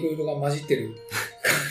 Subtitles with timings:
[0.00, 0.96] いろいろが混じってる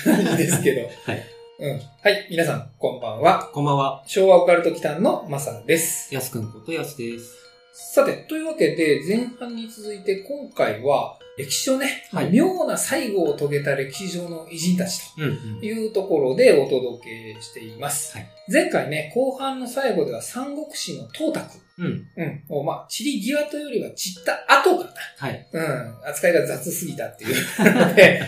[0.03, 0.81] 感じですけど。
[1.03, 1.23] はい。
[1.59, 1.81] うん。
[2.01, 3.49] はい、皆さん、こんばんは。
[3.51, 4.03] こんばんは。
[4.05, 6.13] 昭和オカルト祈間のマサです。
[6.13, 7.35] やすくんことやすです。
[7.73, 15.65] さて、というわけで、前半に続いて今回は、歴史上ね、はい妙な最後を遂げた歴史上の偉人たちうん、うんと。
[15.65, 18.15] いうところでお届けしています。
[18.15, 22.07] はい前回ね、後半の最後では三国志の東卓、うん。
[22.17, 24.91] うん、をまあ、散り際というよりは散った後かな。
[25.17, 25.47] はい。
[25.51, 28.21] うん、扱いが雑すぎたっていうの で、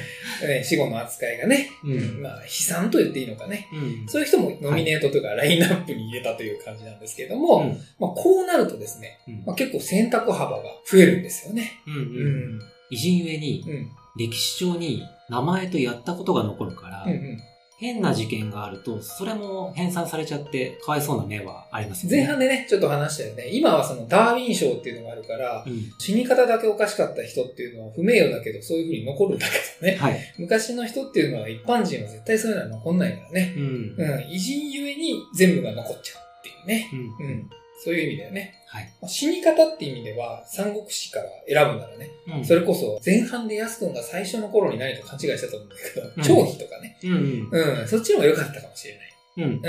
[0.47, 3.67] ね死後の扱いがね、うんまあ、悲惨と言っていいのかね。
[3.73, 4.07] うん。
[4.07, 7.69] そういう人もノミネートというか、ラインナップに入れたという感じなんですけども、うん。
[7.99, 11.73] まあ、こうなるとですね、うんまあ、結構選択幅が増えるんですよね。
[11.85, 11.93] うん。
[11.93, 12.57] ううん。
[12.57, 12.61] ん。
[12.89, 13.91] 偉人ゆえに、うん。
[14.17, 17.41] 歴史上に名前とやったことが残るから、うんうん。
[17.81, 22.17] 変な事件があると、それも編纂されちゃって、かわいそうな面はありますよね。
[22.17, 23.49] 前半でね、ちょっと話したよね。
[23.51, 25.91] 今はそのダーウィン賞っていうのがあるから、うん。
[25.97, 29.53] 死に方だけおかしかった人っていうのは不名誉だけど、そういうふうに残るんだけ
[29.87, 29.97] どね。
[29.97, 30.19] はい。
[30.37, 33.55] 昔の人っていうのは一般人は絶対そういうのは残んないからね。
[33.57, 33.95] うん。
[33.97, 34.31] うん。
[34.31, 36.87] 偉人ゆえに全部が残っちゃうっていうね。
[36.93, 37.25] うん。
[37.25, 37.49] うん。
[37.83, 38.53] そういう意味だよね。
[38.67, 38.93] はい。
[39.01, 46.97] まあ死に方って意味では、三国志から選ぶならね、うんそれこそ前半で安くんが最初の頃に何か勘違いしたと思うんだけど、うん張飛とかね。
[47.03, 47.49] うん。
[47.51, 47.79] うん。
[47.79, 49.13] うん、そっちの方が良かったかもしれない。
[49.37, 49.43] うん。
[49.43, 49.61] うん。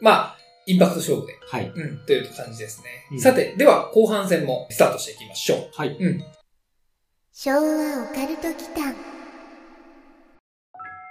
[0.00, 1.32] まあ、インパクト勝負で。
[1.48, 1.72] はい。
[1.74, 2.86] うん、という感じですね。
[3.12, 5.88] うんさて、では後半戦もスタートしていきましょはい。
[5.90, 5.96] う。
[5.98, 6.24] うん。
[7.32, 8.94] 昭和オカルト祈間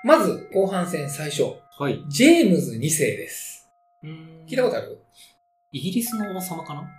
[0.04, 1.44] まず、後半戦最初。
[1.80, 2.04] はい。
[2.10, 3.68] ジェームズ2世です。
[4.04, 5.00] うん聞いたことある？
[5.72, 6.90] イギリスの王様かな？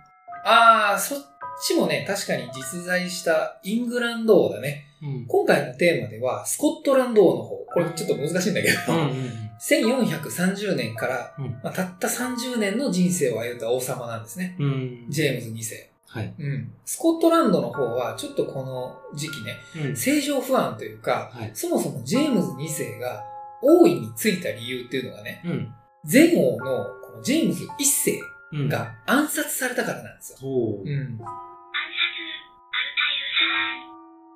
[0.45, 1.19] あー、そっ
[1.61, 4.85] ちもね、確かに実在したイングランド王だね。
[5.01, 5.25] うん。
[5.27, 7.55] 今回のテーマでは、スコットランド王の方。
[7.71, 8.99] これちょっと難しいんだけど、うん。
[9.01, 9.49] うん。
[9.59, 11.59] 1430年から、うん。
[11.63, 14.55] まあ、たった30年の人生を歩んだ王様なんですね。
[14.59, 15.05] うん。
[15.09, 15.89] ジェームズ2世。
[16.07, 16.33] はい。
[16.37, 16.71] うん。
[16.85, 19.91] スコットランドの方は、ちょっとこの時期ね、うん。
[19.91, 21.51] 政情不安というか、はい。
[21.53, 23.23] そもそもジェームズ2世が
[23.61, 25.73] 王位についた理由っていうのがね、うん。
[26.11, 28.21] 前王のこのジェームズ1世うん。
[28.53, 30.37] が暗殺されたからなんですよ。
[30.39, 30.51] そう。
[30.83, 30.89] うん。
[30.89, 31.25] 暗殺、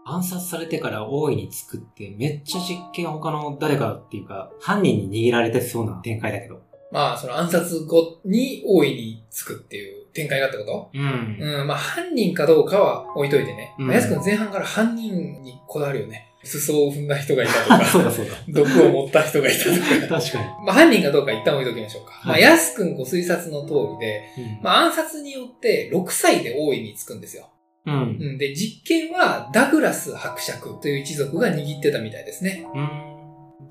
[0.05, 0.15] さん。
[0.15, 6.61] 暗殺されてから王位につくってめっちゃ実験他の誰かっていうか犯人に逃げられてそうな展開だけど。
[6.91, 10.91] まあ、その暗殺後に王位につくっていう展開があったこと？
[10.93, 11.37] うん。
[11.39, 13.73] うん、まあ犯人かどうかは置いといてね。
[13.79, 16.29] うんくん前半から犯人にこだわるよね。
[16.43, 18.31] 裾を踏んだ人がいたとか、 そうだそうだ。
[18.49, 20.19] 毒を持った人がいたとか。
[20.19, 20.45] 確かに。
[20.65, 22.21] まあ犯人かどうか一旦置いときましょうか。
[22.25, 24.59] まあはい安くんご推察の通りで、うん。
[24.61, 27.49] まあ暗殺によって6歳で王位につくんですよ。
[27.85, 27.93] うん。
[27.93, 32.65] うん、で、実権はダグラス伯爵という一族が握ってたみたいですね。
[32.73, 32.89] うん。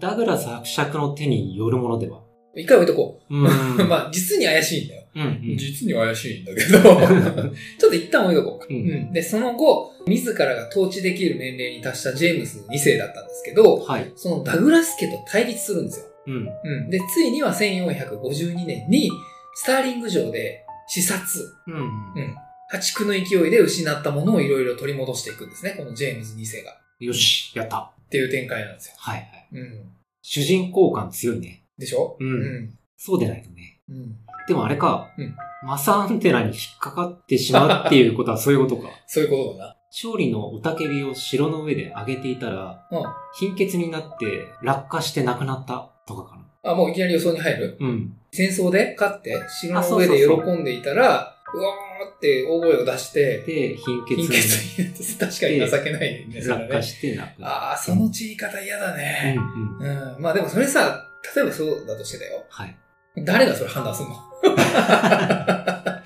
[0.00, 2.20] ダグラス伯爵の手によるものでは？
[2.54, 3.44] 一回置いとこうん。
[3.44, 3.48] う。
[3.88, 5.01] まあ実に怪しいんだよ。
[5.14, 5.22] うん。
[5.22, 5.56] うん。
[5.56, 6.78] 実に怪しいんだけど、
[7.78, 8.66] ちょっと一旦置いとこうか。
[8.70, 8.80] ううん
[9.10, 9.12] ん。
[9.12, 14.10] で、その後、自らが統治できる年齢に達したジェームス2世だったんですけど、はい。
[14.16, 16.06] そのダグラス家と対立するんですよ。
[16.26, 16.48] うん。
[16.64, 16.90] うん。
[16.90, 19.10] で、ついには1452年に、
[19.54, 21.22] スターリング城で視察、
[21.66, 21.74] うん。
[21.74, 21.78] う
[22.20, 22.34] ん。
[22.70, 25.74] 破竹の勢いで失ったものをいろいろ取り戻していくんですね。
[25.76, 26.80] このジェームズ2世が。
[27.00, 27.78] よし、やった。
[27.78, 28.94] っていう展開なんですよ。
[28.96, 29.48] はいはい。
[29.52, 29.92] うん。
[30.22, 31.64] 主人公感強いね。
[31.78, 32.16] でしょ？
[32.20, 32.74] うんうん。
[32.96, 33.80] そうでないとね。
[33.90, 34.16] うん。
[34.52, 35.08] でもあれか。
[35.16, 38.88] うんマサアンテナに引っかかってしまうっていうことは そういうことか。
[39.06, 42.98] そういうことだ勝利の雄たけびを城の上で上げていたら、な。
[42.98, 43.04] うん。
[43.38, 46.72] 貧血になって落下して亡くなったとかかな。
[46.72, 48.16] あ、もういきなり予想に入るうん。
[48.32, 56.40] 戦争で勝って、城の上で喜んでいたら、うわーって大声を出して、で、貧血貧血になって、確かに情けないね。
[56.44, 58.96] 落下して亡くなっああ、その散り方嫌だた。
[58.96, 59.36] ね。
[59.36, 60.14] うんうん。
[60.14, 60.22] うん。
[60.22, 62.44] まあでもそれさ、例えばそうだとしてだよ。
[62.48, 62.76] はい。
[63.16, 64.16] 誰がそれ判断すんの？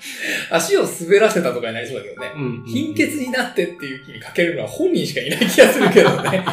[0.51, 2.31] 足を滑らせたとかになりそうだけどね。
[2.35, 6.43] うんうんうん貧血になってっていう気にかけるのは本人しかいない気がするけどね。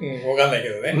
[0.00, 0.94] うん、わかんないけどね。
[0.96, 1.00] う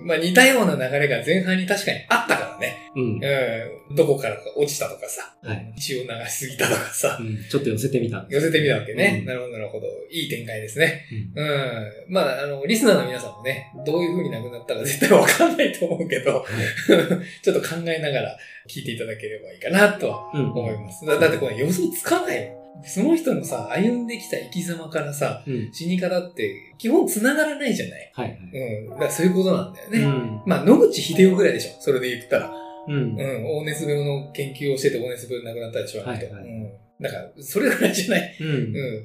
[0.00, 0.06] うん。
[0.06, 2.90] まあ似たような流れが前半に確かにあっったからね。
[2.94, 3.02] うん。
[3.22, 3.96] うん。
[3.96, 5.74] どこからか落ちたとかさ、はい。
[5.78, 7.38] 血を流しすぎたとかさう、ん。
[7.50, 9.18] ちょっと寄せてみた寄せてみたわけね。
[9.20, 9.86] うんなるほど、なるほど。
[10.10, 11.06] いい展開ですね。
[11.34, 11.92] うんうん。
[12.08, 16.44] まあ、あの、リスナーの皆さんもね、どういう風に亡くなったか絶対わかんないと思うけど、
[17.42, 18.36] ちょっと考えながら
[18.68, 20.50] 聞いていただければいいかなとはうん。
[20.52, 21.04] 思います。
[21.06, 22.59] だだってこれ予想つかないもん。
[22.84, 25.72] その人のさ、歩んできた生き様からさ、うん。
[25.72, 28.10] 死に方って基本繋がらないじゃない？
[28.14, 28.38] はいはい。
[28.84, 28.88] うん。
[28.90, 29.98] だからそういうことなんだよね。
[30.00, 30.42] うん。
[30.46, 31.80] まあ、野口秀夫ぐらいでしょ。
[31.80, 32.52] それで言ったら。
[32.88, 32.96] うんう。
[33.08, 33.16] ん。
[33.16, 36.00] 黄熱病の研究をしてて黄熱病で亡くなったでしょ。
[36.02, 36.72] はいはいうん。
[37.00, 38.36] だから、それぐらいじゃない。
[38.40, 38.48] うん。
[38.48, 38.52] う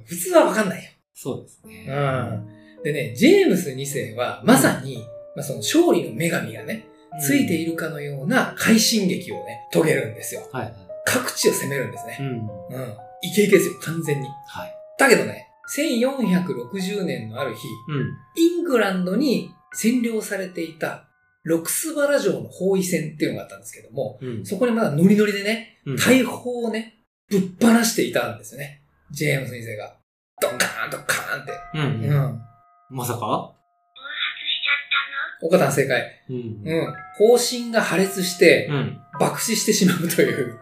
[0.02, 0.04] ん。
[0.06, 0.90] 普通はわかんないよ。
[1.14, 1.86] そうですね。
[1.88, 2.84] うん。
[2.84, 4.98] でね、ジェームス2世は、まさに、
[5.36, 6.88] まあ、その勝利の女神がね、
[7.22, 10.42] ついているかのような快進撃をね、遂げるんですよ。
[10.52, 10.74] はいはい。
[11.06, 12.18] 各地を攻めるんですね。
[12.20, 12.28] うん。
[12.28, 12.94] うん。
[13.22, 14.28] イケイケですよ、完全に。
[14.48, 14.74] はい。
[14.98, 18.14] だけどね、1460年のある日、うん。
[18.36, 19.52] イングランドに
[19.82, 21.08] 占領されていた
[21.44, 24.46] ロクスバラ城の包囲戦っていうのがあったんですけども、うん。
[24.46, 28.82] そこにまだノリノリでね、うん大砲をね、ぶっ放していたんですよね。
[29.12, 29.96] ジェームス先生が。
[30.42, 31.52] ドンカーンドカーンって。
[31.76, 31.78] う。
[31.78, 32.42] うんん。
[32.90, 33.20] まさか？
[33.20, 33.56] 暴発
[34.50, 34.90] しちゃっ
[35.40, 35.48] たの？
[35.48, 36.24] 岡田正解。
[36.30, 36.36] うん。
[36.66, 36.94] うん。
[37.18, 39.00] 方針が破裂して、うん。
[39.20, 40.60] 爆死してしまうという。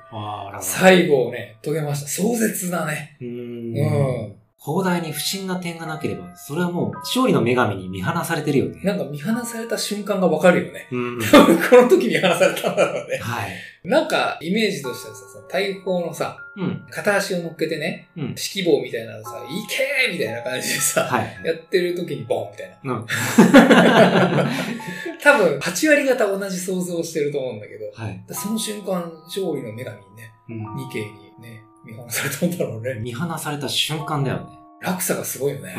[0.61, 2.07] 最後をね、遂げました。
[2.07, 3.17] 壮絶なね。
[3.21, 3.25] う。
[3.25, 4.74] うんん。
[4.74, 8.80] 広大に不審な点がなければ、それはもう勝利の女神に見放されてるよね。
[8.83, 10.88] なんか見放された瞬間がわかるよね。
[10.92, 11.19] うん。
[11.19, 13.18] 多分この時見放されたんだろうね。
[13.18, 13.51] はい。
[13.83, 16.86] なんか、イメージとしてはさ、大砲のさ、うん。
[16.89, 18.24] 片足を乗っけてね、うん。
[18.24, 21.42] 指揮棒みたいなのさ、いけーみたいな感じでさ、はい。
[21.44, 22.94] やってる時にボンみたいな。
[22.94, 23.06] うん。
[25.21, 28.24] 多分、8割方同じ想像をしてると思うんだけど、はい。
[28.31, 30.59] その瞬間、勝利の女神にね、うん。
[30.77, 31.09] ニケイに
[31.42, 32.95] ね、見放されたんだろうね。
[32.95, 34.45] 見放された瞬間だよね。
[34.81, 35.75] 落差がすごいよね。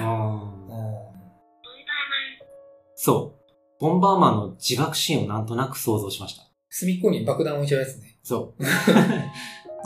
[2.95, 3.81] そう。
[3.81, 6.45] ボンバーマンの自爆シーンをなんとなく想像しました。
[6.71, 8.19] 隅っこに爆弾を置いちゃうやつね。
[8.23, 8.65] そう。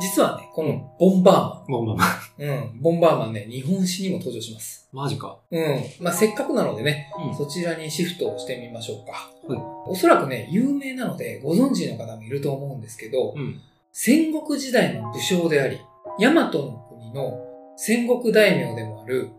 [0.01, 1.97] 実はね、このボンバボンバーマン。
[1.97, 2.69] ーマン。
[2.73, 2.81] うん。
[2.81, 4.89] ボンバーマンね、日本史にも登場します。
[4.93, 5.41] マジか。
[5.51, 5.83] うん。
[6.01, 7.37] まあ、せっかくなのでね、うん。
[7.37, 9.13] そちらにシフトをしてみましょうか。
[9.13, 13.61] はいおそらくね、有名なのでご存知の方もいると思うんですけど、うん。
[13.93, 15.81] 戦国時代の武将であり、
[16.19, 16.51] 大和の
[16.89, 17.39] 国の
[17.77, 19.31] 戦国大名でもある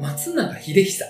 [0.00, 1.04] 松永秀久。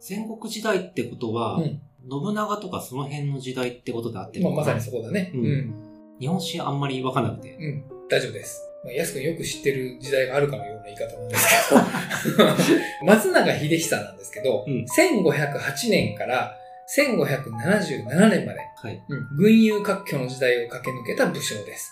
[0.00, 4.74] 戦国時代ってことは、うん信長とかその辺の時代ってことであってるまあ、のかな？
[4.76, 5.32] まさにそこだね。
[5.34, 5.74] ううんん。
[6.20, 7.56] 日本史あんまりわかんなくて。
[7.56, 7.84] うん。
[8.08, 8.62] 大丈夫です。
[8.84, 11.68] まあ、安くんよく知ってる時代があるかのような言い方なんです
[12.28, 12.44] けど、
[13.10, 16.54] 松永秀久なんですけど、うん1508年から
[16.96, 19.02] 1577年まで、はい。
[19.08, 21.90] うん軍友割拠の時代を駆け抜けた武将です。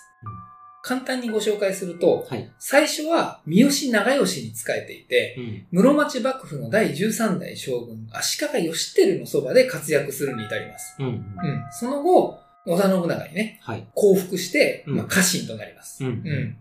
[0.89, 2.47] うん簡単にご紹介すると、はい。
[2.59, 5.65] 最初は三好長慶に仕えていて、うん。
[5.71, 10.95] 室町幕府の第13代将軍、足利義輝のそばで活躍するに至ります。
[10.99, 11.05] うん。
[11.07, 11.13] うん。
[11.13, 11.23] うん。
[11.71, 13.87] その後、織田信長にね、はい。
[13.95, 16.05] 降伏して、うんまあ、家臣となります。
[16.05, 16.11] うん。
[16.11, 16.57] うん。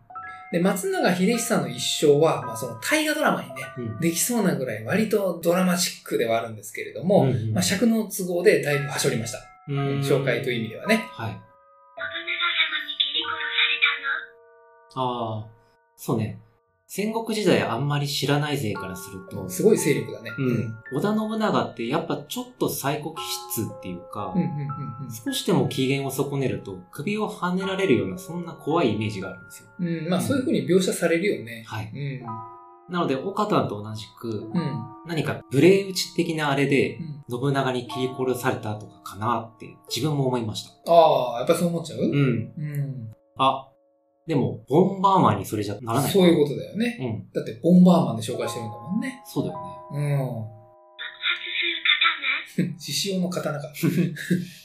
[0.53, 4.01] で、松永秀久の一生は、まあ、その大河ドラマにね、うん。
[4.01, 9.39] できそうなぐらい割とドラマチックではあるんですけれども、うんまあ、尺の都合でだいぶはしょりました。
[9.69, 11.07] うん紹介という意味ではね。
[11.11, 11.54] はい。
[14.95, 15.47] ああ、
[15.97, 16.41] そうね。
[16.87, 20.31] 戦国時代あんまり知らない勢からすると、すごい勢力だね。
[20.39, 20.75] うん。
[20.93, 29.69] 織田信長ってやっぱちょっと最高気質っていうか、うんうんうん少しでも機嫌を損ねると首を跳ねられるようなそんな怖いイメージがあるんですよ。
[29.81, 29.87] うん。
[29.87, 30.09] うん。
[30.09, 31.65] まあ、そういう風に描写されるよね。
[31.67, 31.91] はい。
[31.93, 32.93] うん。
[32.93, 34.85] なので、岡田と同じく、うん。
[35.07, 40.93] 何か無礼打ち的なあれでう、ん信長に切り殺されたとかかなって自分も思いました。
[40.93, 42.01] ああ、やっぱそう思っちゃう？
[42.01, 42.13] うん。
[42.13, 43.11] うん。
[43.37, 43.69] あ、
[44.27, 46.11] でも、ボンバーマンにそれじゃならない。
[46.11, 46.99] そういうことだよね。
[47.01, 47.33] うん。
[47.33, 49.23] だって、ボンバーマンで紹介してるんだもんね。
[49.27, 49.59] そうだよ
[49.93, 49.99] ね。
[49.99, 50.19] うん。
[50.19, 50.53] の爆
[52.43, 53.69] 発する獅子王の刀か。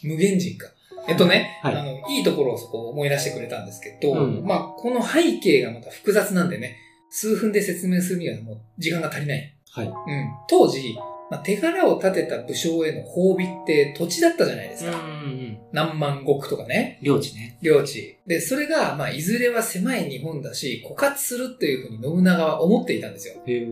[0.03, 0.67] 無限人か。
[1.07, 6.77] えっとね、はいあの、いいところをそこ思い出してくれたんですけど、うんまあ、この背景がまた複雑なんでね、
[7.09, 9.55] 数分で説明するにはもう時間が足りない。
[9.71, 9.87] はい。
[9.87, 9.93] うん。
[10.47, 10.95] 当時、
[11.29, 14.91] まあ、手柄を立てた武将への褒美って土地だったじゃないですか。
[14.91, 15.38] うんうん。
[15.71, 17.57] 何万石とかね、領地ね。
[17.61, 18.17] 領地。
[18.25, 23.35] で、それが、まあ、いずれは狭い日本だし、枯渇するっていうふうに信長は思っていたんですよ。
[23.45, 23.67] へえ。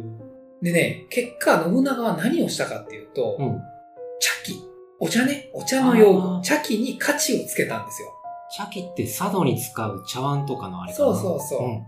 [0.62, 3.60] でね、結果、信長は何をしたかっていうと、うん。
[4.20, 4.56] 茶器。
[5.00, 5.50] お茶ね。
[5.54, 6.44] お茶の用具。
[6.44, 8.10] 茶器に価値をつけたんですよ。
[8.56, 11.06] 茶器って佐渡に使う茶碗とかのあれかな。
[11.06, 11.60] そうそうそう。
[11.60, 11.82] ううんん。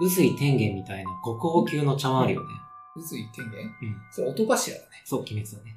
[0.00, 2.46] 宇髄天元みたいな国宝級の茶碗あるよね。
[2.96, 3.96] 宇髄天元うん。
[4.10, 4.88] それ音柱だね。
[5.04, 5.76] そう、鬼滅だね。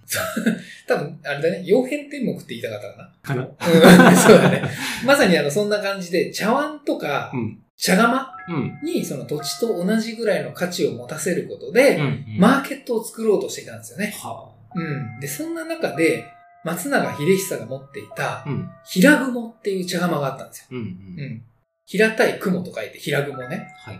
[0.87, 1.63] 多分、あれだね。
[1.65, 3.41] 曜変天目って言いたかったかかな。
[3.41, 4.09] な。
[4.09, 4.15] うん。
[4.17, 4.63] そうだね。
[5.05, 7.59] まさにあの、そんな感じで、茶碗とかう、ん。
[7.77, 8.79] 茶釜うん。
[8.83, 12.25] に、その土地と同じぐらいの価値を持たせることで、うん。
[12.37, 14.13] マーケットを作ろうとしていたんですよね。
[14.21, 15.19] はうん。
[15.19, 16.25] で、そんな中で、
[16.63, 18.69] 松永秀久が持っていたう、ん。
[18.85, 20.65] 平雲っていう茶釜があったんですよ。
[20.71, 20.77] うん。
[20.77, 20.85] うん。
[20.85, 21.43] うん。
[21.85, 23.73] 平たい雲と書いて平雲ね。
[23.77, 23.99] はい。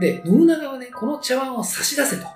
[0.00, 2.26] で、信長はね、この茶碗を差し出せと。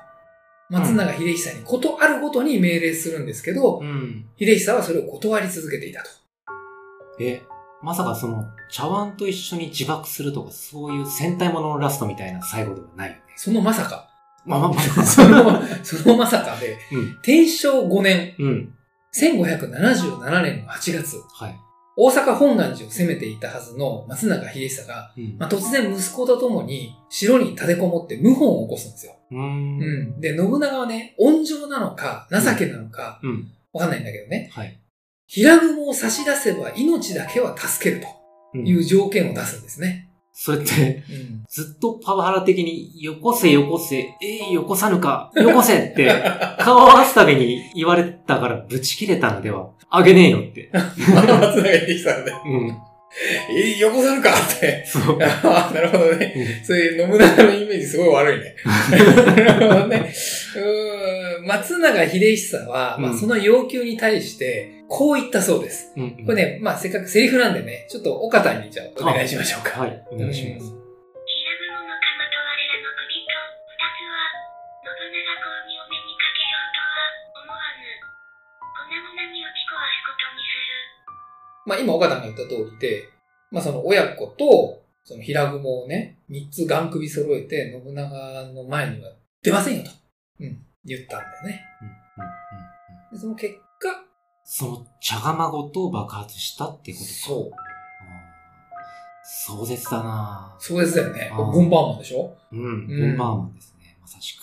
[0.70, 4.24] 松永秀久にことあるごとに命令するんですけど、うん。
[4.38, 6.08] 秀久はそれを断り続けていたと。
[7.20, 7.42] え、
[7.82, 13.22] まさかその、茶碗と一緒に自爆するとか、そういう戦隊もののラストみたいな最後ではないよね。
[13.36, 14.08] そのまさか、
[14.46, 14.82] まあまあまあ。
[15.04, 17.18] その、 そのまさかで、うん。
[17.22, 18.74] 天正5年、うん。
[19.12, 21.60] 1577年の8月、はい。
[22.02, 25.36] 大阪本願寺を攻めていたはずの松永秀久が、うん。
[25.38, 29.16] まあ、突然息子と共に城に立てこもって謀反を起こすんですよ。
[29.30, 29.78] うーん。
[29.78, 30.20] うん。
[30.20, 33.52] で、信長はね、温情なのか、情けなのか、うん。
[33.74, 34.80] わかんないんだけどね、はい。
[35.26, 38.08] 平雲を差し出せば命だけは助けると
[38.54, 40.10] うんいう条件を出すんですね。
[40.32, 41.44] それって、うん。
[41.50, 44.16] ずっとパワハラ的に、よこせよこせ、え
[44.48, 46.24] えよこさぬか、よこせって、
[46.58, 50.70] 顔を合わすたびに言われたからブチ切れたのでは、あげねえよって。
[50.72, 52.78] 松永秀久なんで、うん。
[53.52, 54.84] え、横さるかって。
[54.86, 55.18] そう。
[55.20, 56.32] ああ、なるほどね。
[56.36, 58.54] うんそういう信長のイメージすごい悪いね。
[59.44, 60.12] なるほどね。
[60.56, 65.92] うーん松永秀久は、まあ、うんその要求に対して、こう言ったそうです。
[65.96, 69.80] うんこれね、まあ、せっかくセリフなんでね、ちょっと岡田にじゃあお願いしましょうか。
[69.80, 70.72] はい、お願いします。
[70.72, 70.79] うん
[81.66, 83.08] まあ、今岡田が言った通りで、
[83.50, 89.10] まあ、その親子と、その平雲をね、三つガン首揃えて、信長の前には
[89.42, 89.90] 出ませんよと。
[90.40, 91.64] うん、言ったんだよね。
[91.80, 94.04] うんうんうんうんで、その結果、
[94.44, 97.10] その茶釜ごと爆発したってことか。
[97.10, 97.50] そう。
[99.46, 101.32] 壮絶だなぁそうですよね。
[101.36, 102.36] ボンバーマンでしょ？
[102.52, 104.42] うん、うんボンバーマンですね、まさしく。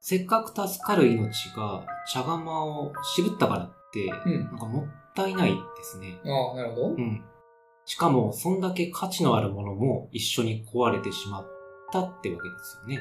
[0.00, 4.44] せっかく助かる命が茶釜を渋ったからって、うん。
[4.44, 6.20] なんかもったいないですね。
[6.24, 6.88] ああ、なるほど。
[6.90, 7.24] うん。
[7.84, 11.46] しかも、そんだけ価値のあるものも一緒に壊れてしまっ
[11.92, 13.00] たってわけですよね。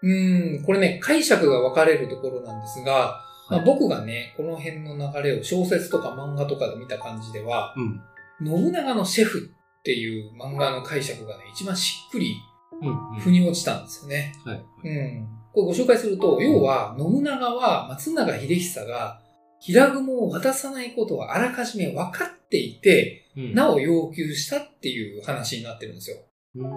[0.00, 8.00] うん、これね、解釈が分かれるところなんですが、まあ、はい僕がね、この辺の流れを小説とか漫画とかで見た感じでは、うん。
[8.44, 12.36] 信長のシェフっていう漫画の解釈がね、一番しっくり
[12.80, 13.20] うん、うん。
[13.20, 14.32] 腑に落ちたんですよね。
[14.44, 14.56] はい。
[14.56, 15.28] うん。
[15.52, 19.20] これご紹介すると、要は、信長は松永秀久が
[19.60, 26.16] 平雲を渡さないことはあらかじめ分かっていて、うんなお要求したっていう話になってるんですよ。
[26.56, 26.70] うーん。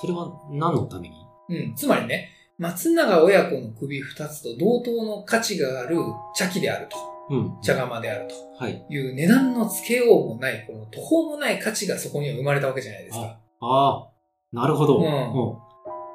[0.00, 1.14] それは何のために？
[1.48, 1.74] うん。
[1.74, 2.28] つまりね、
[2.58, 5.96] 松永親子の首二つと同等の価値がある
[6.34, 6.96] 茶器であると、
[7.30, 7.60] うん。
[7.62, 8.28] 茶釜である
[8.58, 8.84] はい。
[8.86, 13.38] という値段のつけようもない、この途方もない価値がそこには生まれたわけじゃないですか。
[13.60, 14.10] ああ、
[14.52, 14.98] なるほど。
[14.98, 15.08] うんう
[15.54, 15.58] ん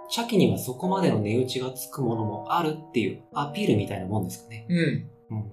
[0.10, 4.66] 茶器にはそこまでの値打ちがつくものもあるっていうアピールみたいなもんですかね。
[4.70, 5.10] うん。
[5.30, 5.52] うん。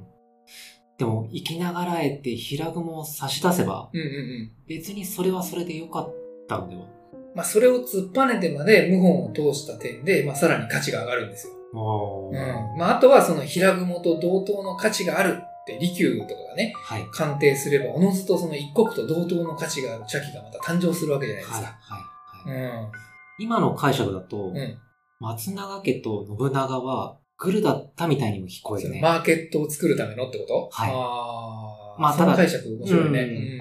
[0.99, 4.53] でも、生きながらえて平雲を差し出せば、うんうんうん。
[4.69, 6.15] 別にそれはそれでよかっ
[6.49, 6.87] たのでは。
[7.35, 11.53] まあ、それを突っぱねてまで謀反を通した点で、まあ、さらに価値が上がるんですよ。
[11.75, 12.35] おうん。
[12.79, 17.07] まあ、あとはその平雲と同等の価値があるって、利休とかがね、はい。
[17.11, 21.65] 鑑定すれば、おのずとその一国と同等の価値がある茶器がまた誕生するわけじゃないですはい。
[21.65, 21.79] か。
[21.81, 21.99] は
[22.47, 22.51] い。
[22.51, 22.63] はい。
[22.63, 22.93] うん。
[23.41, 24.79] 今の解釈だと、うん。
[25.19, 29.01] 松永家と信長はグルだったみたいにも聞こえるね。
[29.01, 30.69] マーケットを作るためのってこと？
[30.73, 32.01] はいああ。
[32.01, 33.21] まあただ解釈面白いね。
[33.21, 33.61] うんうん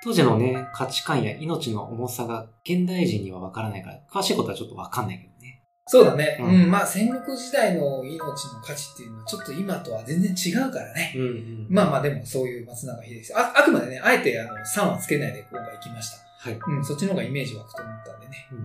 [0.00, 5.64] 当時のね、価値観や命の重さが現代人にはわからないから、詳しいことはちょっとわかんないけどね。
[5.88, 6.38] そうだね。
[6.40, 6.70] ううんん。
[6.70, 11.12] まあ、戦国時代の命の価値っていうのは、ちょっと今とは全然違うからね。
[11.16, 13.36] うんうんまあまあ、でもそういう松永秀久。
[13.36, 16.18] あ、あくまでね、あえてあの、3はつけないで今回行きました。
[16.38, 16.58] はい。
[16.64, 18.48] うん、そっちの方がイメージ湧くと思ったんでね。
[18.52, 18.64] うんうん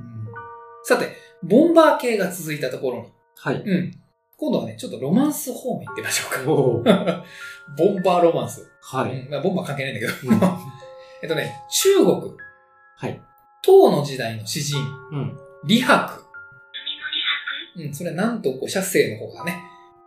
[0.85, 3.11] さて、ボンバー系が続いたところに。
[3.37, 3.55] はい。
[3.55, 4.02] うん。
[4.37, 6.27] 今度はね、ちょっとロマンス方面行ってみましょ
[6.81, 7.23] うか。
[7.77, 8.69] ボンバーロマンス。
[8.81, 9.11] はい。
[9.11, 10.31] うんまあ、ボンバー関係ないんだけど。
[10.31, 10.41] うん
[11.23, 12.33] えっとね、中国、
[12.97, 13.21] はい。
[13.61, 14.77] 唐の時代の詩人、
[15.11, 15.39] うん。
[15.65, 16.15] 李白。
[17.75, 19.57] 海の利うん、それはなんと五写生の方がね、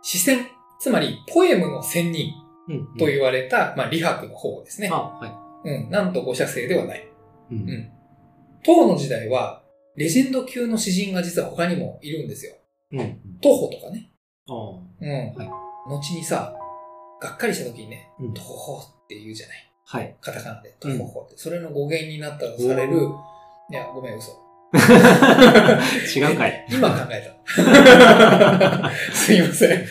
[0.03, 0.47] 詩選、
[0.79, 2.31] つまりポエムの仙人
[2.69, 2.97] うん。
[2.97, 4.95] と言われた、まあ、李白の方ですねあ、。
[4.95, 6.99] はうん、なんと五写生ではない。
[6.99, 7.55] い。
[7.55, 7.91] うんうん。
[8.63, 9.63] 唐の時代は、
[9.95, 12.53] レジェンド級の詩人が実は他にもいるんですよ。
[12.91, 12.99] うん。
[12.99, 13.19] うん。
[13.41, 14.11] 徒歩とかね。
[14.49, 15.09] うん。
[15.35, 15.49] はい
[15.89, 16.53] 後にさ、
[17.21, 19.71] がっかりした時にね、うん徒歩って言うじゃない？
[19.85, 20.15] はい。
[20.19, 21.37] カタカナで、徒うん歩って。
[21.37, 22.97] それの語源になったとされる、
[23.71, 24.31] いや、ごめん、嘘。
[24.75, 26.65] 違うかい。
[26.69, 28.91] 今考えた。
[29.13, 29.85] すいません。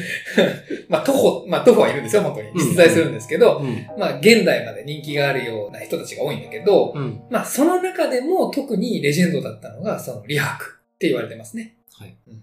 [0.90, 2.48] まあ、徒歩、まあ、徒歩はいるんですよ、本当に。
[2.50, 3.86] うん実在するんですけど、うん。
[3.98, 7.22] まあ、現代まで人気があるような人たちが多いんだけど、うん。
[7.30, 11.76] まあ、その中でも特にレジェンドだったのが、その、李白って言われてますね。
[11.98, 12.42] はいうん。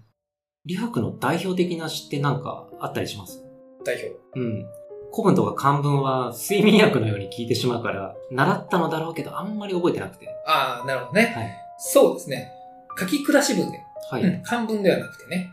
[0.66, 3.44] 李白の代表的な詩ってなんかあったりします？
[3.84, 4.40] 代表。
[4.40, 4.66] うん。
[5.12, 10.28] 古文とか漢文は睡眠薬のように聞いてしまうから、習ったのだろうけど、あんまり覚えてなくて。
[10.48, 11.34] ああ、なるほどね。
[11.36, 11.54] はい。
[11.80, 12.52] そうですね。
[12.98, 13.80] 書き下し文で。
[14.10, 14.24] はい。
[14.24, 15.52] うん、漢文ではなくてね。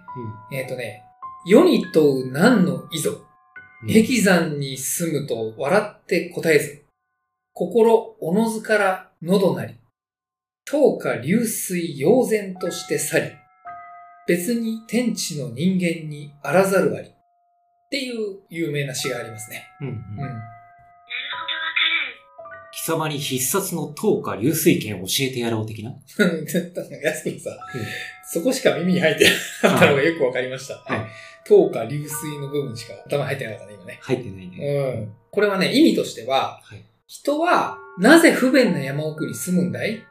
[0.50, 1.04] うんえっ、とね、
[1.44, 3.16] 世に問う何の遺族？
[3.82, 6.84] うん壁山に住むと笑って答えず。
[7.52, 9.74] 心おのずから喉なり。
[10.66, 13.24] 灯火流水溶然として去り。
[14.30, 17.08] 別に天地の人間にあらざるあり。
[17.08, 17.12] っ
[17.90, 19.66] ていう有名な詩がありますね。
[19.80, 19.98] うんうんうん。
[19.98, 20.38] なるほどわ
[21.74, 22.72] からん。
[22.72, 25.92] 貴様に必殺の灯火流水剣を教えてやろう的な？
[26.16, 27.82] 確かに安くさ、うん
[28.32, 29.24] そこしか耳に入って
[29.64, 30.74] なかったのがよくわかりました。
[30.76, 31.08] はい
[31.48, 33.98] 灯火流水の部分しか頭に入ってなかったね、今ね。
[34.00, 34.56] 入ってないね。
[34.56, 35.12] うん。
[35.32, 36.84] これはね、意味としては、はい。
[37.08, 40.04] 人はなぜ不便な山奥に住むんだい？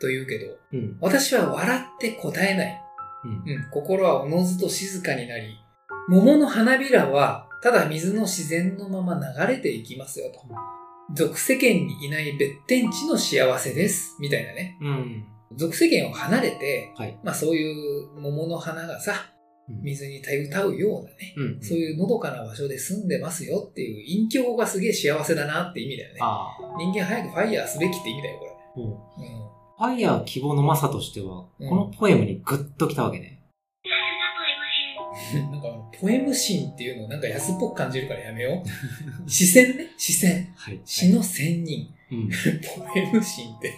[0.00, 0.96] と言うけど、うん。
[1.00, 2.82] 私は笑って答えない。
[3.24, 3.30] うん。
[3.30, 3.70] うん。
[3.70, 5.58] 心はおのずと静かになり、
[6.08, 10.40] 桃の花びらはただ水の自然のまま流れていきますよと。
[11.14, 14.16] 俗世間にいない別天地の幸せです。
[14.20, 14.78] みたいなね。
[14.80, 15.24] うん。
[15.56, 17.18] 俗世間を離れて、はい。
[17.24, 19.40] まあそういう桃の花がさ、うん
[19.82, 21.62] 水にた歌うようなね、うん。
[21.62, 26.20] そういうのどかな場所で住んでますよっていう隠居がすげえ幸せだなって意味だよね。
[26.76, 28.82] 人間早くファイヤーすべきって意味だよ、これ。
[28.82, 28.90] うん。
[28.90, 29.49] うん。
[29.80, 33.40] ファイヤー希望のマサとしては、うんこのポエムにグッときたわけね。
[33.82, 33.88] さ
[35.30, 35.48] すがポエムシン。
[35.50, 38.68] なんかあの、ポエムシンっていうのをなんか安っぽく感じるからやめよう。
[39.30, 40.52] 視線ね、視線。
[40.54, 40.78] はい。
[40.84, 41.88] 詩の仙人。
[42.12, 42.28] うん。
[42.76, 43.72] ポエムシンって。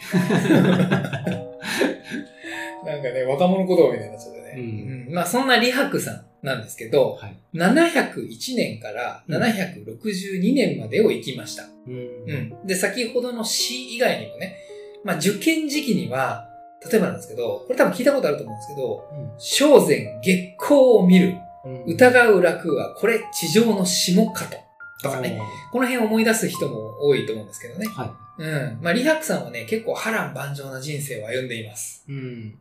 [2.84, 4.54] なんかね、若者言葉みたいになっちゃってね。
[4.56, 7.36] うんうんまあそんな李白さんなんですけど、はい。
[7.54, 11.68] 701年から762年までを生きました。
[11.86, 11.94] うん。
[12.26, 12.66] うん。
[12.66, 14.56] で、先ほどの詩以外にもね、
[15.04, 16.48] まあ受験時期には、
[16.90, 19.04] 例えばなんですけど、これ多分聞いたことあると思うんですけど、
[19.38, 21.36] 正前月光を見る。
[21.64, 21.84] うん。
[21.86, 24.56] 疑う楽は、これ地上の下かと。
[25.02, 25.40] とかね。
[25.70, 27.90] おこの辺思い出す人も多いと思うんですけどねー。
[27.90, 28.78] はうん。
[28.82, 32.04] まあ、李白さんはね、結構波乱万丈な人生を歩んでいます。
[32.08, 32.12] い。
[32.12, 32.58] うん。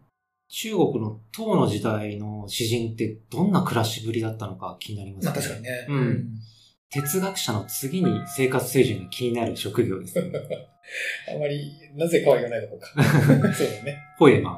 [0.50, 5.86] 中国の唐の時代の詩人ってどんな暮らしぶりだったのか気になりますまあ確かにね。
[5.88, 6.30] うん
[6.94, 10.30] 哲学者の次に生活水準が気になる職業です、ね。
[11.34, 12.88] あまり、なぜかは言わないだろうか。
[13.54, 13.98] そうだね。
[14.18, 14.54] ポエマ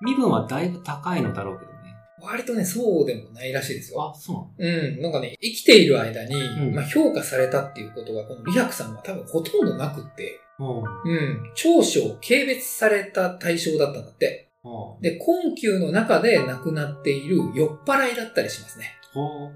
[0.00, 1.76] 身分はだいぶ高いのだろうけどね。
[2.20, 4.02] 割とね、そうでもないらしいですよ。
[4.02, 4.78] あ、そうなの？
[4.78, 5.02] うん。
[5.02, 11.52] なんかね、生きている間に、うんまあ評価されたっていうことが、この李白さんは多分ほとんどなくって、おううん。
[11.54, 14.50] 長所を軽蔑された対象だったんだって。
[14.64, 18.86] おうで、困窮の中で亡くなっている酔っ払いだったりしますね。
[19.12, 19.52] ほう。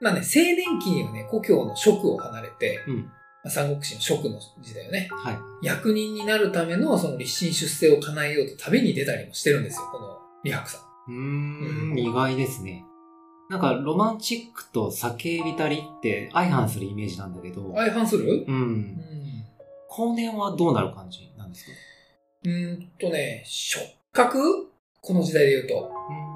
[0.00, 3.10] まあね、青年期にはね、故郷の職を離れて、うん。
[3.44, 5.08] まあ、三国志の職の時代よね。
[5.12, 5.66] はい。
[5.66, 11.12] 役人になるためのその立身出世を叶えようと旅に出たりもしてるんですよ、この李白さん。
[11.12, 12.84] うーん、意外ですね。
[13.50, 18.46] なんか、ロマンチックと酒浸りって相反するイメージなんだけど、相反する？
[18.48, 18.50] う。
[18.50, 18.96] うんん。
[19.88, 21.72] 後年はどうなる感じなんですか？
[22.44, 24.70] うーんとね、触覚？
[25.02, 25.90] この時代で言うと。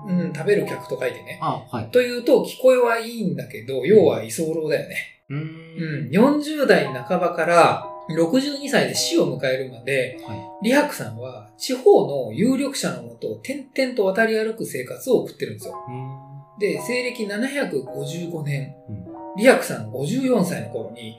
[0.06, 1.38] ううん、食べる客と書いてね。
[1.42, 1.90] あ、はい。
[1.90, 4.96] というと、聞こえはいいんだけど、要は居候だよね。
[4.96, 5.17] うー。
[5.30, 15.74] うんん、40代半ばから62歳で死を迎えるまで、は李白さんは地方の有力者のもとを点々と渡り歩く生活を送ってるんですよ。
[15.88, 15.92] い。
[15.92, 16.58] うん。
[16.58, 19.04] で、西暦755年、うん
[19.36, 21.14] 李白さん54歳の頃に、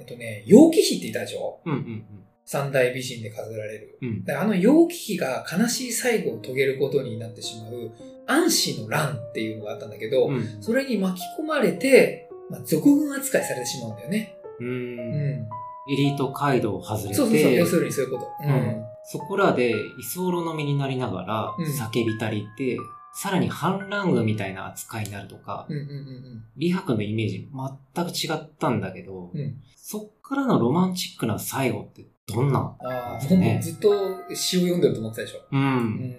[0.00, 1.60] えっとね、楊貴妃っていたでしょ？
[1.66, 2.04] うんうん
[2.46, 3.98] 三大美人で数えられる。
[4.00, 4.24] うん。
[4.30, 7.90] あの楊貴妃が悲しい最後を遂げることになってしまう、
[8.26, 10.62] 安氏の乱っていうのがあったんだけど、うん。
[10.62, 14.36] それに巻き込まれて、まあ、俗軍扱いされてしまうんだよね。
[14.60, 14.64] う。
[14.64, 15.48] うんん。
[15.90, 18.26] エリート街道を外れて、そうそうそう、要するにそういうこと。
[18.44, 19.74] うんそこらで居
[20.16, 22.76] 候の身になりながらうん酒浸りって、
[23.14, 27.48] さらに反乱軍みたいな扱いになるとか、うんうんうん李白のイメージ
[27.94, 29.40] 全く違ったんだけど、うん。
[29.40, 29.62] うん。
[29.76, 33.90] そっからのロマンチックな最後ってどんなああ、ねずっと
[34.34, 35.38] 詩を読んでると思ってたでしょ。
[35.38, 35.44] う。
[35.52, 36.00] うんん。
[36.00, 36.18] ユリア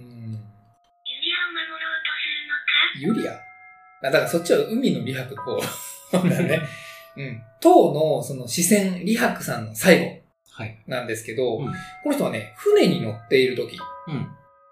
[1.46, 2.02] を守ろう
[2.98, 3.34] とするのかユリア？
[3.34, 5.36] あ、だからそっちは海の李白
[6.14, 6.62] の方だね。
[7.18, 7.42] うん。
[7.62, 10.84] 唐のその視線、李白さんの最後はい。
[10.88, 11.66] なんですけど、うん。
[11.66, 11.74] こ
[12.08, 14.28] の人はね、船に乗っている時、うん。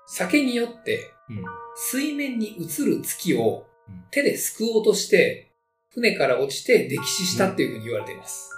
[0.08, 1.44] 酒によってうん。
[1.76, 5.52] 水面に映る月をうん手ですくおうとして、
[5.90, 8.52] 船から落ちて溺死したっていうふうに言われています。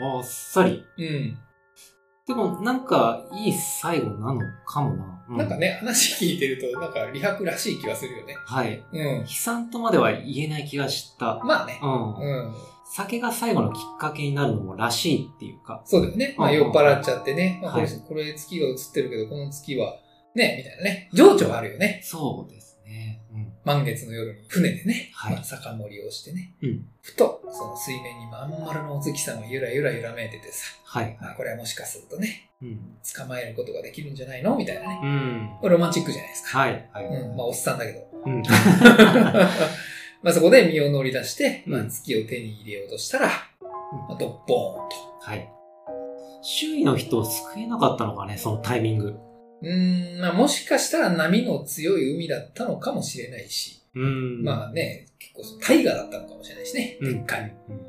[0.00, 0.84] あっさり。
[0.98, 1.38] うん。
[2.26, 5.17] でも、なんか、いい最後なのかもな。
[5.28, 5.56] うなんか。
[5.56, 8.36] ね、話聞いてると、なんか李白らしい気がするよね。
[8.46, 8.82] はい。
[8.92, 9.20] うん。
[9.20, 11.40] 悲惨とまでは言えない気がした。
[11.44, 11.78] まあね。
[11.82, 12.14] うん。
[12.14, 12.54] うん。
[12.90, 15.82] 酒が最後のきっかけになるのもらしいっていうか。
[15.84, 16.34] そうだよね。
[16.38, 17.60] まあうん酔っ払っちゃってね。
[17.62, 19.98] まあこれ、はいこれ月が映ってるけど、この月は、
[20.34, 21.10] ね、みたいなね。
[21.12, 22.00] 情緒はあるよね。
[22.02, 23.22] そうですね。
[23.32, 23.52] うん。
[23.64, 25.10] 満月の夜に船でね。
[25.12, 26.54] はいまあ酒盛りをしてね。
[26.62, 26.86] うん。
[27.02, 31.16] ふとその水面にまん丸のお月さんがゆらゆら揺らめいててさ、はい。
[31.20, 32.96] あこれはもしかするとね、うん。
[33.16, 35.00] 捕まえることができるんじゃないのみたいなね。
[35.02, 35.70] うん。
[35.70, 36.58] ロマンチックじゃないですか。
[36.58, 36.88] はい。
[36.92, 37.06] はい。
[37.06, 38.06] うん、まあ、おっさんだけど。
[38.26, 38.42] うん。
[40.22, 43.28] まあそこで身を乗り出して、まあうん月を手に入れようとしたら、
[44.08, 44.96] まあ、ドッポーンと。
[45.20, 45.48] はい。
[46.42, 49.16] 周囲の人を救えなかったのかね、そのタイミング。
[49.62, 54.42] うーん、まあもしかしたら波の強い海だったのかもしれないし、うん。
[54.42, 55.06] まあね、
[55.38, 56.98] 結構その大河だったのかもしれないしね。
[57.00, 57.56] うん、でっかい。
[57.68, 57.86] うん。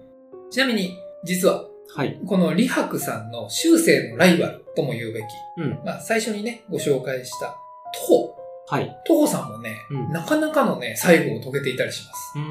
[0.50, 2.20] ちなみに、実は、はい。
[2.26, 5.24] この李白さんの修正のライバルとも言うべき、
[5.58, 5.80] うん。
[5.84, 7.58] まあ最初にね、ご紹介した、
[7.94, 8.36] 徒歩。
[8.68, 8.96] はい。
[9.08, 12.34] 徒歩さんもね、うんなかなかのね、最後を遂げていたりします。
[12.36, 12.44] うー。
[12.44, 12.50] うん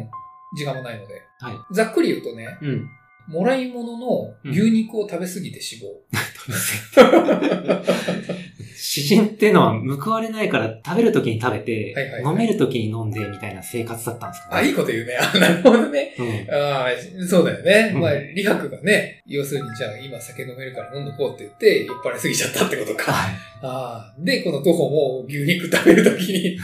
[0.00, 0.10] ん。
[0.56, 1.22] 時間もないので。
[1.40, 1.54] はい。
[1.72, 2.90] ざっくり言うとね、うん。
[3.28, 5.86] もらい物の牛肉を食べ過ぎて死亡。
[8.84, 15.16] 詩人っていうのは報われないから食べるときに食べて、はいはいはい飲めるときに飲んでみたいな生活だったんですかあ、いいこと言うね。
[15.16, 16.14] あ、 なるほどね。
[16.18, 16.54] うん。
[16.54, 16.88] ああ、
[17.26, 17.92] そうだよね。
[17.94, 23.12] うんまあ、李白がね、要するにじゃあ今酒飲めるから飲んどこうって言って、酔っ払いすぎちゃったってことか。
[23.12, 23.34] はい。
[23.62, 24.14] ああ。
[24.18, 26.58] で、この徒歩も牛肉食べるときに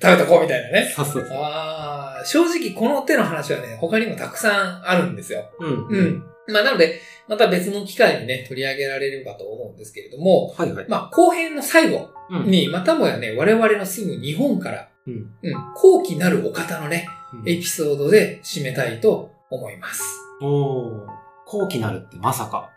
[0.00, 0.92] 食べとこうみたいなね。
[0.94, 1.38] そうそうそう。
[1.38, 5.44] ああ、正直この手の話はね、他にもたくさんあるんですよ。
[5.60, 5.86] うん。
[5.88, 6.22] うん。
[6.48, 10.86] まあ、なので、また別の機会にね、取り上げられればと思うんですけれども、はいはい。
[10.88, 12.50] まあ、後編の最後うん。
[12.50, 15.14] に、またもやね、我々の住む日本から、うん。
[15.42, 20.02] うん、後期なるお方のね、うんエピソードで締めたいと思います。
[20.40, 21.06] おー。
[21.44, 22.70] 後期なるってまさか。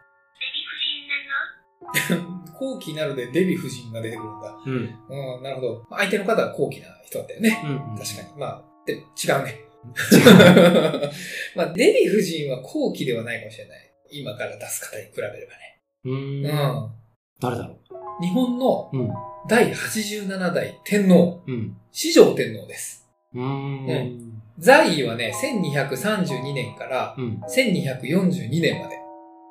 [2.07, 4.55] デヴィ夫人なの後期なるでデヴィ夫人が出てくるんだ。
[4.65, 5.35] うん。
[5.37, 5.85] うん、なるほど。
[5.91, 7.61] 相手の方は後期な人だったよね。
[7.63, 7.97] うん。
[7.97, 8.39] 確かに。
[8.39, 9.68] まあ、で違うね。
[9.85, 9.93] に。
[11.55, 13.91] まあ、デヴィ夫人は後期ではないかもしれない。
[14.11, 15.81] 今から出す方に比べればね。
[16.05, 16.11] うー。
[16.11, 16.91] うんん。
[17.39, 17.77] 誰だろ
[18.21, 19.09] 日本のううん。
[19.47, 21.77] 第87代天皇、うん。
[21.91, 23.07] 四条天皇です。
[23.33, 24.41] うーん。
[24.57, 27.41] 在位はね、1232年からうん。
[27.47, 28.95] 1242年まで。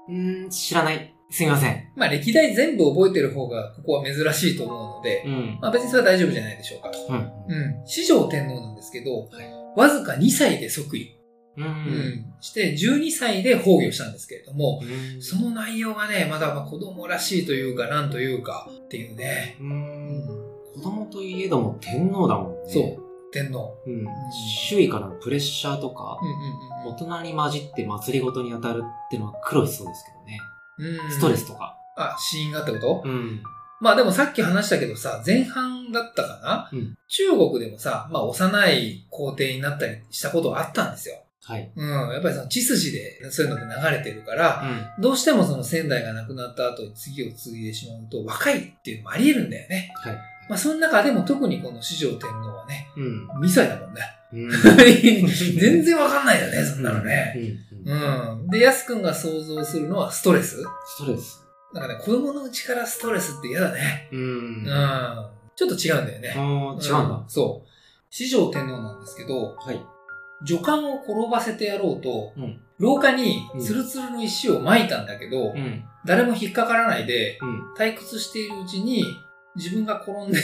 [0.09, 1.15] うーん、知らない。
[1.31, 1.93] すみません。
[1.95, 5.59] まあ、歴代全部覚えてる方が、ここは珍しいと思うので、うん。
[5.61, 6.99] まあ別にそれは大丈夫じゃないでしょうかと。
[7.07, 7.17] うん。
[7.17, 7.87] うん。
[7.87, 11.15] 四条天皇なんですけど、はいわずか2歳で即位。
[11.57, 11.63] う。
[11.63, 12.35] うんん。
[12.41, 19.57] して、12歳で崩御したんですけれども、うんその内容がね、まだまあ子供らしいというか、なんというか、っていうね。
[19.61, 19.65] う。
[19.65, 20.27] うんん。
[20.75, 22.73] 子供といえども天皇だもんね。
[22.73, 23.33] そう。
[23.33, 23.77] 天皇。
[23.87, 24.07] うん。
[24.69, 30.39] 周囲からのプレッシャーとかう、んうん大人に混じって祭りごとに当たるっていうのは苦労しそうですけどね。
[30.79, 31.07] うん。
[31.07, 31.11] うん。
[31.11, 31.77] ストレスとか。
[31.97, 33.03] あ、死因がってこと？
[33.05, 33.43] うん。
[33.81, 41.17] まあでもさっき話したけどさ、前半だったかな、うん中国でもさ、まあ幼い皇帝になったりしたことがあったんですよ。
[41.49, 41.73] はい。
[41.75, 41.89] うん。
[42.13, 44.63] やっぱりその血筋でそういうので流れてるから、
[44.97, 45.03] うん。
[45.03, 49.91] どうしてもその先代が亡くなった後に次を継いでしまうと若いっていうのもあり得るんだよね。
[49.97, 50.19] はい。
[50.51, 53.27] まあその中でも特にこの四条天皇はね、うん。
[53.41, 54.03] 2歳だもんね。
[54.35, 54.51] うん。
[55.59, 57.35] 全然わかんないよね、そんなのね。
[57.87, 57.95] う
[58.45, 58.51] ん。
[58.51, 61.48] で、やすくんが想像するのはストレスストレス。
[61.73, 64.09] なんかね、子供のうちからストレスって嫌だね。
[64.13, 64.21] うん。
[64.21, 64.25] う
[64.63, 65.31] ん。
[65.55, 66.35] ちょっと違うんだよね。
[66.35, 67.25] あー違うんだ。
[67.29, 67.69] そう。
[68.11, 69.81] 四条天皇なんですけど、はい。
[70.45, 72.61] 女官を転ばせてやろうと、うん。
[72.79, 75.85] 廊下にツルツルの石を撒いたんだけど、うん。
[76.07, 77.75] 誰も引っかからないで、うん。
[77.75, 79.05] 退屈しているうちに、
[79.57, 80.41] 自分が転んで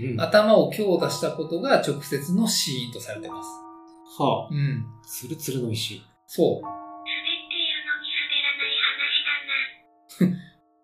[0.00, 0.16] うん。
[0.16, 3.48] は頭を強打したことが直接の死因とされてます。
[4.20, 4.48] あ。
[4.50, 4.84] うん。
[5.04, 6.02] ツルツルの石。
[6.26, 6.81] そう。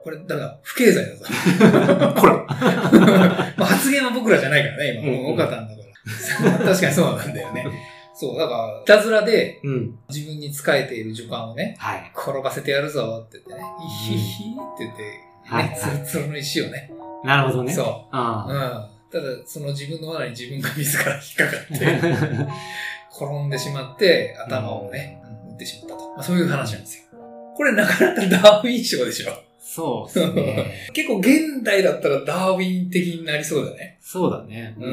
[0.09, 1.25] これ、だから、不敬罪だぞ。
[2.19, 2.47] こら
[3.59, 5.03] まあ発言は僕らじゃないからね、今。
[5.03, 5.83] うんうん岡田んだか
[6.43, 6.59] ら。
[6.65, 7.67] 確かにそうなんだよね。
[8.15, 9.99] そう、だから、いたずらでうん。
[10.09, 12.11] 自分に仕えている女官をね、はい。
[12.17, 15.03] 転ばせてやるぞって言ってね、イヒヒって言って、
[15.45, 16.91] はいね、ツルツルの石をね。
[17.23, 17.73] なるほどね。
[17.73, 17.87] そう。
[18.11, 19.21] あうん。
[19.21, 22.49] ただ、その自分の罠に自分が自ら引っかかって、あ。
[23.15, 26.15] 転んでしまって、頭をね、うん打ってしまったと。
[26.15, 27.05] まあ、そういう話なんですよ。
[27.59, 29.48] これなかなかダーウィン賞でしょ。
[29.71, 30.89] そうですね。
[30.95, 33.99] 結構現代だったらダーウィン的になりそうだね。
[34.01, 34.75] そうだね。
[34.79, 34.89] うんう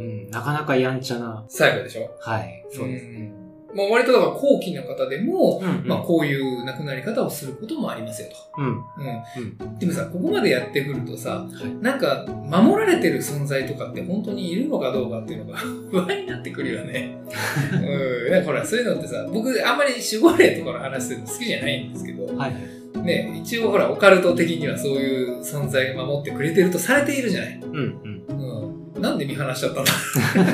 [0.00, 0.30] ん。
[0.30, 1.44] なかなかやんちゃな。
[1.46, 2.10] 最後でしょ？
[2.20, 2.64] はい。
[2.70, 3.18] そうですね。
[3.18, 3.32] ん
[3.74, 5.86] まあ割とだから後期の方でも、うん。
[5.86, 8.62] まあこういう亡くなり方をすることもありますよと。
[8.62, 8.66] うん。
[8.66, 9.58] うん。
[9.66, 9.78] うん。
[9.78, 11.84] でもさ、ここまでやってくるとさ、はい。
[11.84, 15.58] なんか守られてる存在とかって本当にいるのかどうかっていうのが
[15.92, 17.18] 不安になってくるよね。
[18.32, 18.42] うん。
[18.42, 22.83] ほら、そういうのってさ、僕あんまり守護霊とかの話するの好きじゃないんですけど、はい。
[23.04, 27.60] ね、一応ほら、オカルト的にはそういう存在が守ってくれてるとされているじゃない。
[27.62, 27.76] うん。
[27.76, 28.94] うん。
[28.94, 29.02] うん。
[29.02, 29.92] なんで見放しちゃったんだ？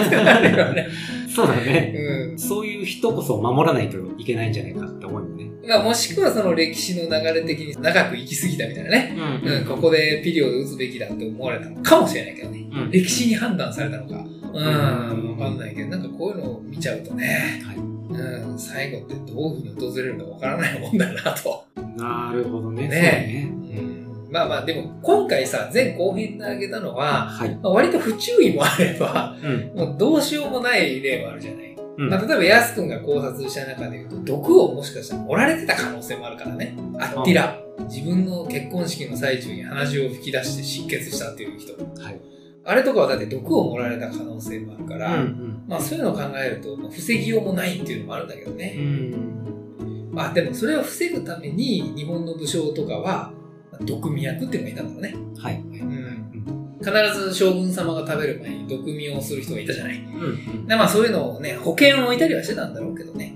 [0.07, 0.89] ってなるよね。
[1.35, 1.95] そうだね。
[2.33, 2.39] うん。
[2.39, 5.51] そういう人こそ守らないといけないんじゃないかって思うよね。
[5.69, 9.15] まあ、もしくはその歴史の流れ的に長く生きすぎたみたいなね。
[9.45, 12.67] うんうん、ここでピリオド打つべきだって思われたのかもしれないけどね。
[12.73, 17.77] うん歴史に判断されたのかうん、わかんないけど、なんかこういうのを見ちゃうとね、はい。
[17.77, 21.65] うん、最後ってどういうふうに訪れるかわからないもんだなと。
[21.97, 22.89] なるほどね。
[22.89, 23.83] ねそうね。
[23.85, 27.55] うんまあまあ、でも今回さ、前後編で挙げたのは、はい。
[27.57, 29.73] まあ、割と不注意もあれば、うん。
[29.75, 31.77] もうどうしようもない例もあるじゃない。
[31.99, 36.77] うんまあ、例えば、ヤス君が考察した中で言うと、毒をもしかしたら盛られてた可能性もあるからね。
[36.99, 37.59] あっティラ。
[37.89, 41.73] 自分の結婚式の最中に鼻血を吹き出して失血したっていう人。
[42.01, 42.21] はい。
[42.65, 45.65] あれとかはだって毒を盛られた可能性もあるかうら、ん。
[45.67, 48.75] まあそういうのを考えると、まあ防ぎようもないっていうのもあるんだけどうね。
[48.75, 50.11] ん。
[50.13, 53.33] まあでもそれを防ぐために、日本の武将とかは、
[53.73, 55.15] まあ毒味役っていうのがいたんだろうね。
[55.39, 55.55] はい。
[55.57, 56.79] うん。
[56.81, 59.97] 必ず将軍様が食べる前に毒味をする人がいたじゃない。
[59.97, 60.67] うん。
[60.67, 63.35] でまあそういうのをね、保険を置いたりはしてたんだろうけどね。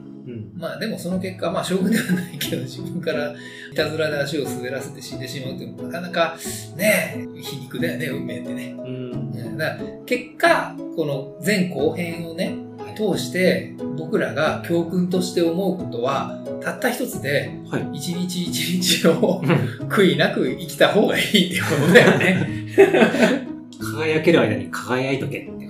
[0.54, 0.60] うん。
[0.60, 6.36] まあでもその結果、まあ将軍ではないけど自分からいたずらで足を滑らせて死んでしまうっていうのもなかなか
[6.76, 8.76] ね、皮肉だよね、運命ってね。
[8.78, 8.86] うん。
[8.86, 12.56] うんだから結果、この前後編をね、
[12.96, 17.88] 通して僕らが教訓として思うことは、たった一つで、はい。
[17.92, 19.42] 一日一日を
[19.88, 22.66] 悔いなく生きた方がいいってことだよね。
[23.78, 25.63] 輝ける間に輝いとけって。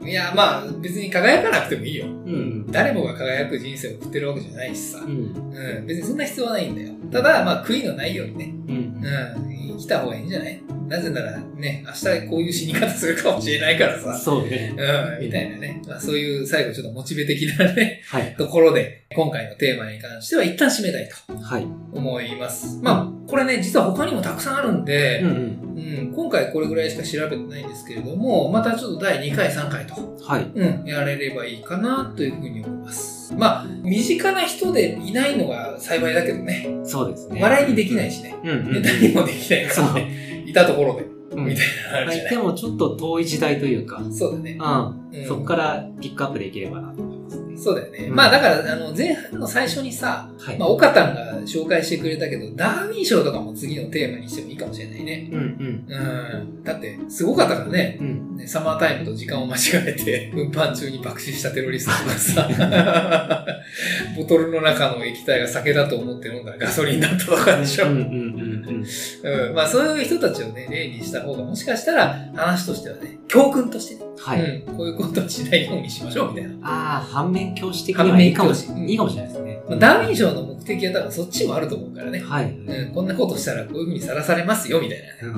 [0.00, 2.06] いや、まあ別に輝かなくてもいいよ。
[2.06, 2.66] うん。
[2.70, 5.00] 誰もが輝く人生を送ってるわけじゃないしさ。
[5.04, 5.52] うん。
[5.52, 6.90] うん、別にそんな必要はないんだよ。
[7.10, 8.76] ただ、まあ、悔いのないようにね、うん。
[8.76, 10.60] うん、生きた方がいいんじゃない？
[10.88, 14.74] なぜならね、明日こういう死に方するかもしれないからさ、そうね。
[14.76, 15.82] うん、みたいなね。
[15.86, 18.34] まあ、そういう最後ちょっとモチベ的なね、はい。
[18.36, 21.66] ところで、今回のテーマに関しては一旦締めたいとはい。
[21.92, 22.80] 思います。
[22.82, 25.68] まあ、これね、実は他にもたくさんあるんで、うんうん。
[25.78, 30.46] うん、今回これぐらいしか調べてないんですけれども、またちょっと第2回、3回と、はい。
[30.54, 33.34] うん、やれればいいかなというふうに思います。
[33.36, 36.66] まあ、身近な人でいないのが幸いだけどね。
[36.84, 37.40] そうですね。
[37.40, 38.34] 笑いにできないしね。
[38.42, 38.72] うんうん。
[38.72, 40.37] ネタにもできないからね。
[40.50, 42.30] いたところで、うんみたいなのあるじゃない。
[42.30, 44.58] でもちょっと遠い時代というか、そうだね。
[44.60, 44.86] うん。
[44.86, 47.56] うんそこからピックアップできればなと思いますね。
[47.56, 48.08] そうだよね。
[48.08, 50.58] うんまあだから、あの、前半の最初にさ、はい。
[50.58, 55.30] まあ、岡田が紹介してくれたけど、ダーウィン賞とかも次のテーマにしてもいいかもしれないね。
[55.32, 55.86] うんうん。
[55.88, 56.62] うん。
[56.62, 57.98] だって、すごかったからね。
[58.00, 58.36] うん。
[58.36, 63.46] ねサマータイムと時間を間違えて、 運搬中に爆死したテロリストとかさ、
[64.16, 67.86] ボトルの中の液体が酒だと思って飲んだらガソリンだったとかでしょ。
[67.86, 68.04] うんうんう
[68.44, 69.48] んうん。
[69.48, 74.40] うん、まあそういう人たちをね、例にした方がもしかしたら話としてはね、教訓としてね、はい。
[74.40, 76.54] うん、こういうことはしないようにしましょうみたいな。
[76.62, 79.62] ああ、反面教師的にはいいかもし反面教師うんいいかもしれないですね。
[79.68, 82.20] まあ、ダーウィン賞の目的は多分そっちもあると思うからね。
[82.20, 82.50] はい。
[82.50, 85.12] うん、こんなことしたらこういう風にさらされますよみたいなね。
[85.22, 85.34] うん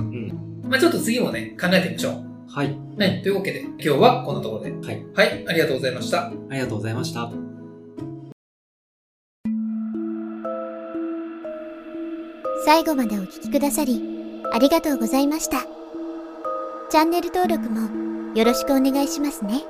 [0.63, 0.71] うん。
[0.71, 2.31] まあちょっと次もね、考えてみましょう。
[2.53, 2.77] はい。
[2.99, 4.71] はい、というわけで今日はこんなところで。
[4.71, 5.05] はい。
[5.15, 6.27] はい、ありがとうございました。
[6.27, 7.50] ありがとうございました。
[12.65, 14.03] 最後までお聴きくださり、
[14.53, 15.63] ありがとうございました。
[16.91, 19.65] チャンネル登録もよろしくお願いしますね。